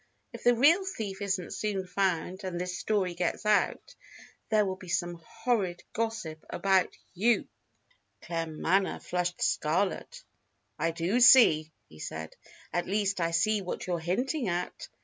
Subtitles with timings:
[0.33, 3.93] If the real thief isn't soon found, and this story gets out,
[4.49, 7.47] there will be some horrid gossip about you."
[8.23, 10.23] Claremanagh flushed scarlet.
[10.79, 12.35] "I do see," he said.
[12.73, 14.87] "At least, I see what you're hinting at.